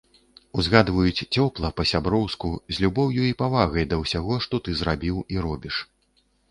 Узгадваюць 0.61 1.25
цёпла, 1.35 1.69
па-сяброўску, 1.81 2.51
з 2.73 2.87
любоўю 2.87 3.29
і 3.31 3.33
павагай 3.43 3.85
да 3.93 4.03
ўсяго, 4.05 4.43
што 4.49 4.63
ты 4.67 4.81
зрабіў 4.83 5.25
і 5.37 5.45
робіш. 5.47 5.75